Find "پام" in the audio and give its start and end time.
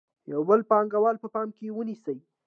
1.33-1.47